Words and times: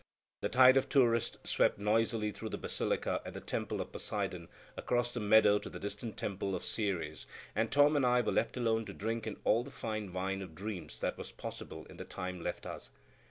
The 0.39 0.49
tide 0.49 0.77
of 0.77 0.89
tourists 0.89 1.37
swept 1.47 1.77
noisily 1.77 2.31
through 2.31 2.49
the 2.49 2.57
Basilica 2.57 3.21
and 3.23 3.35
the 3.35 3.39
temple 3.39 3.79
of 3.79 3.91
Poseidon 3.91 4.47
across 4.75 5.13
the 5.13 5.19
meadow 5.19 5.59
to 5.59 5.69
the 5.69 5.77
distant 5.79 6.17
temple 6.17 6.55
of 6.55 6.63
Ceres, 6.63 7.27
and 7.55 7.71
Tom 7.71 7.95
and 7.95 8.03
I 8.03 8.21
were 8.21 8.31
left 8.31 8.57
alone 8.57 8.83
to 8.85 8.93
drink 8.95 9.27
in 9.27 9.37
all 9.43 9.63
the 9.63 9.69
fine 9.69 10.11
wine 10.11 10.41
of 10.41 10.55
dreams 10.55 10.99
that 11.01 11.19
was 11.19 11.31
possible 11.31 11.85
in 11.85 11.97
the 11.97 12.03
time 12.03 12.41
left 12.41 12.65
us. 12.65 12.89